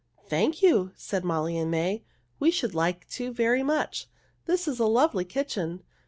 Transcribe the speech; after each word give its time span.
"Thank 0.27 0.63
you!" 0.63 0.93
said 0.95 1.23
Molly 1.23 1.55
and 1.59 1.69
May. 1.69 2.03
"We 2.39 2.49
should 2.49 2.73
like 2.73 3.07
to 3.09 3.31
very 3.31 3.61
much. 3.61 4.07
This 4.47 4.67
is 4.67 4.79
a 4.79 4.87
lovely 4.87 5.25
kitchen. 5.25 5.83